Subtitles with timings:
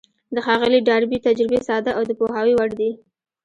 [0.35, 2.91] د ښاغلي ډاربي تجربې ساده او د پوهاوي وړ دي.